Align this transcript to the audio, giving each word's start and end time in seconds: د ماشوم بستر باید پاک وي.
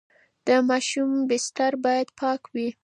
د 0.47 0.49
ماشوم 0.69 1.09
بستر 1.29 1.73
باید 1.85 2.07
پاک 2.19 2.41
وي. 2.53 2.67